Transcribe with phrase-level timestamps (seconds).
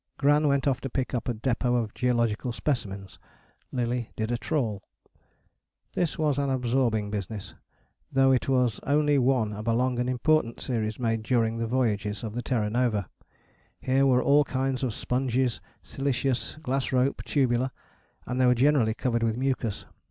[0.17, 3.19] Gran went off to pick up a depôt of geological specimens.
[3.71, 4.81] Lillie did a trawl.
[5.93, 7.53] This was an absorbing business,
[8.11, 12.23] though it was only one of a long and important series made during the voyages
[12.23, 13.07] of the Terra Nova.
[13.79, 17.69] Here were all kinds of sponges, siliceous, glass rope, tubular,
[18.25, 19.85] and they were generally covered with mucus.